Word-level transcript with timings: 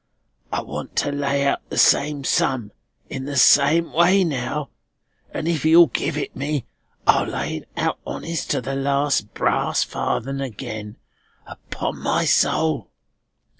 I 0.51 0.63
want 0.63 0.95
to 0.95 1.11
lay 1.11 1.45
out 1.45 1.69
the 1.69 1.77
same 1.77 2.23
sum 2.23 2.71
in 3.07 3.25
the 3.25 3.37
same 3.37 3.93
way 3.93 4.23
now; 4.23 4.69
and 5.31 5.47
if 5.47 5.63
you'll 5.63 5.85
give 5.93 6.17
it 6.17 6.35
me, 6.35 6.65
I'll 7.05 7.27
lay 7.27 7.57
it 7.57 7.69
out 7.77 7.99
honest 8.03 8.49
to 8.49 8.61
the 8.61 8.73
last 8.73 9.35
brass 9.35 9.83
farden 9.83 10.41
again, 10.41 10.95
upon 11.45 11.99
my 11.99 12.25
soul!" 12.25 12.89